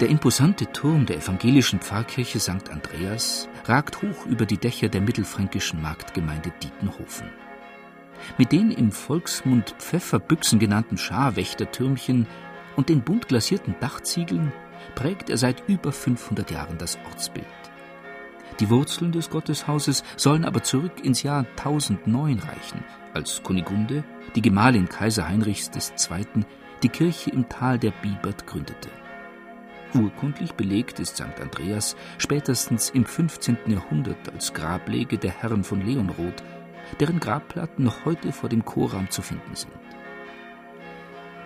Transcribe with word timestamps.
Der 0.00 0.08
imposante 0.08 0.66
Turm 0.72 1.06
der 1.06 1.18
evangelischen 1.18 1.78
Pfarrkirche 1.78 2.40
St. 2.40 2.68
Andreas 2.68 3.48
ragt 3.64 4.02
hoch 4.02 4.26
über 4.26 4.44
die 4.44 4.58
Dächer 4.58 4.88
der 4.88 5.00
mittelfränkischen 5.00 5.80
Marktgemeinde 5.80 6.52
Dietenhofen. 6.60 7.30
Mit 8.36 8.50
den 8.50 8.72
im 8.72 8.90
Volksmund 8.90 9.76
Pfefferbüchsen 9.78 10.58
genannten 10.58 10.98
Scharwächtertürmchen 10.98 12.26
und 12.74 12.88
den 12.88 13.02
bunt 13.02 13.28
glasierten 13.28 13.76
Dachziegeln 13.78 14.52
prägt 14.96 15.30
er 15.30 15.38
seit 15.38 15.62
über 15.68 15.92
500 15.92 16.50
Jahren 16.50 16.76
das 16.76 16.98
Ortsbild. 17.08 17.46
Die 18.58 18.70
Wurzeln 18.70 19.12
des 19.12 19.30
Gotteshauses 19.30 20.02
sollen 20.16 20.44
aber 20.44 20.64
zurück 20.64 21.04
ins 21.04 21.22
Jahr 21.22 21.46
1009 21.56 22.40
reichen, 22.40 22.84
als 23.12 23.44
Kunigunde, 23.44 24.02
die 24.34 24.42
Gemahlin 24.42 24.88
Kaiser 24.88 25.28
Heinrichs 25.28 25.70
II., 25.72 26.44
die 26.82 26.88
Kirche 26.88 27.30
im 27.30 27.48
Tal 27.48 27.78
der 27.78 27.92
Bibert 27.92 28.44
gründete. 28.48 28.88
Urkundlich 29.94 30.54
belegt 30.54 30.98
ist 30.98 31.16
St. 31.16 31.40
Andreas 31.40 31.94
spätestens 32.18 32.90
im 32.90 33.04
15. 33.04 33.58
Jahrhundert 33.68 34.28
als 34.32 34.52
Grablege 34.52 35.18
der 35.18 35.30
Herren 35.30 35.62
von 35.62 35.80
Leonroth, 35.80 36.42
deren 36.98 37.20
Grabplatten 37.20 37.84
noch 37.84 38.04
heute 38.04 38.32
vor 38.32 38.48
dem 38.48 38.64
Chorraum 38.64 39.08
zu 39.10 39.22
finden 39.22 39.54
sind. 39.54 39.72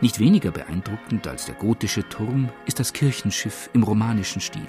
Nicht 0.00 0.18
weniger 0.18 0.50
beeindruckend 0.50 1.26
als 1.26 1.44
der 1.44 1.56
gotische 1.56 2.08
Turm 2.08 2.48
ist 2.64 2.80
das 2.80 2.94
Kirchenschiff 2.94 3.68
im 3.74 3.82
romanischen 3.82 4.40
Stil. 4.40 4.68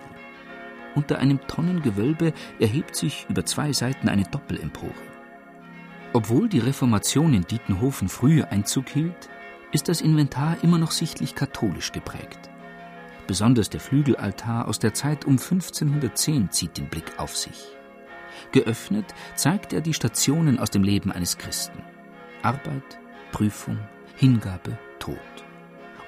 Unter 0.96 1.20
einem 1.20 1.40
Tonnengewölbe 1.48 2.34
erhebt 2.60 2.96
sich 2.96 3.28
über 3.30 3.46
zwei 3.46 3.72
Seiten 3.72 4.10
eine 4.10 4.24
Doppelempore. 4.24 4.92
Obwohl 6.12 6.50
die 6.50 6.60
Reformation 6.60 7.34
in 7.34 7.44
Dietenhofen 7.44 8.10
früh 8.10 8.44
Einzug 8.44 8.90
hielt, 8.90 9.30
ist 9.72 9.88
das 9.88 10.02
Inventar 10.02 10.58
immer 10.64 10.80
noch 10.80 10.92
sichtlich 10.92 11.36
katholisch 11.36 11.92
geprägt. 11.94 12.50
Besonders 13.30 13.70
der 13.70 13.80
Flügelaltar 13.80 14.68
aus 14.68 14.80
der 14.80 14.96
Zeit 14.96 15.24
um 15.24 15.34
1510 15.34 16.50
zieht 16.50 16.80
den 16.80 16.88
Blick 16.90 17.20
auf 17.20 17.38
sich. 17.38 17.68
Geöffnet 18.52 19.06
zeigt 19.36 19.72
er 19.72 19.82
die 19.82 19.94
Stationen 19.94 20.58
aus 20.58 20.72
dem 20.72 20.82
Leben 20.82 21.12
eines 21.12 21.38
Christen. 21.38 21.84
Arbeit, 22.42 22.98
Prüfung, 23.32 23.78
Hingabe, 24.16 24.80
Tod. 24.98 25.16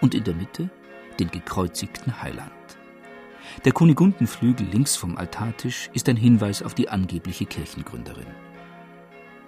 Und 0.01 0.15
in 0.15 0.23
der 0.23 0.33
Mitte 0.33 0.71
den 1.19 1.29
gekreuzigten 1.29 2.23
Heiland. 2.23 2.51
Der 3.65 3.71
Kunigundenflügel 3.71 4.65
links 4.65 4.95
vom 4.95 5.15
Altartisch 5.15 5.91
ist 5.93 6.09
ein 6.09 6.17
Hinweis 6.17 6.63
auf 6.63 6.73
die 6.73 6.89
angebliche 6.89 7.45
Kirchengründerin. 7.45 8.33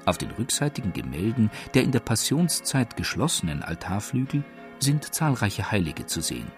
Auf 0.05 0.19
den 0.19 0.29
rückseitigen 0.29 0.93
Gemälden 0.93 1.49
der 1.73 1.81
in 1.81 1.91
der 1.91 2.01
Passionszeit 2.01 2.95
geschlossenen 2.95 3.63
Altarflügel 3.63 4.43
sind 4.77 5.11
zahlreiche 5.11 5.71
Heilige 5.71 6.05
zu 6.05 6.21
sehen 6.21 6.51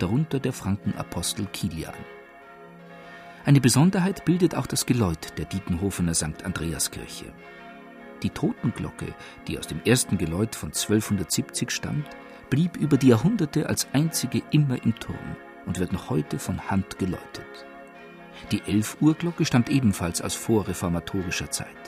darunter 0.00 0.40
der 0.40 0.52
Frankenapostel 0.52 1.46
Kilian. 1.52 1.94
Eine 3.44 3.60
Besonderheit 3.60 4.24
bildet 4.24 4.54
auch 4.54 4.66
das 4.66 4.84
Geläut 4.84 5.38
der 5.38 5.46
Dietenhofener 5.46 6.14
St. 6.14 6.44
Andreaskirche. 6.44 7.32
Die 8.22 8.30
Totenglocke, 8.30 9.14
die 9.48 9.58
aus 9.58 9.66
dem 9.66 9.80
ersten 9.84 10.18
Geläut 10.18 10.54
von 10.54 10.70
1270 10.70 11.70
stammt, 11.70 12.06
blieb 12.50 12.76
über 12.76 12.98
die 12.98 13.08
Jahrhunderte 13.08 13.68
als 13.68 13.88
einzige 13.92 14.42
immer 14.50 14.82
im 14.84 14.94
Turm 14.98 15.36
und 15.64 15.78
wird 15.78 15.92
noch 15.92 16.10
heute 16.10 16.38
von 16.38 16.70
Hand 16.70 16.98
geläutet. 16.98 17.66
Die 18.50 18.62
Elf-Uhr-Glocke 18.66 19.44
stammt 19.44 19.70
ebenfalls 19.70 20.20
aus 20.20 20.34
vorreformatorischer 20.34 21.50
Zeit. 21.50 21.79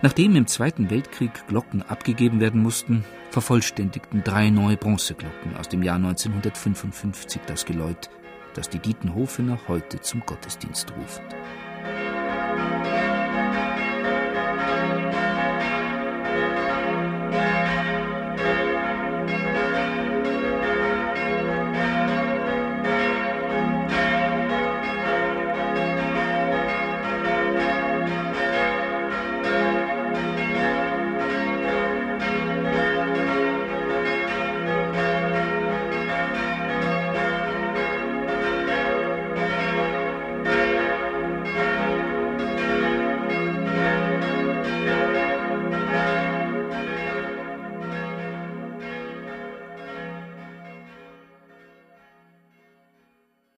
Nachdem 0.00 0.36
im 0.36 0.46
Zweiten 0.46 0.90
Weltkrieg 0.90 1.32
Glocken 1.48 1.82
abgegeben 1.82 2.40
werden 2.40 2.62
mussten, 2.62 3.04
vervollständigten 3.30 4.22
drei 4.22 4.48
neue 4.48 4.76
Bronzeglocken 4.76 5.56
aus 5.56 5.68
dem 5.68 5.82
Jahr 5.82 5.96
1955 5.96 7.42
das 7.46 7.64
Geläut, 7.64 8.08
das 8.54 8.68
die 8.68 8.78
Dietenhofener 8.78 9.58
heute 9.66 10.00
zum 10.00 10.20
Gottesdienst 10.24 10.92
ruft. 10.96 11.22